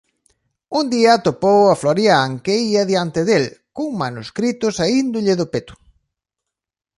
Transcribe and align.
Un 0.79 0.85
día 0.93 1.11
atopou 1.13 1.61
a 1.73 1.79
Florian 1.81 2.29
que 2.45 2.53
ía 2.71 2.83
diante 2.91 3.21
del, 3.29 3.45
cun 3.75 3.91
manuscrito 4.03 4.65
saíndolle 4.77 5.33
do 5.39 5.47
peto. 5.53 5.75